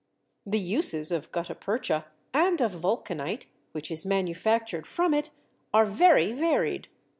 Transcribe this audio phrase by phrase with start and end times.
[0.47, 5.29] The uses of gutta percha and of vulcanite, which is manufactured from it,
[5.75, 6.87] are very varied.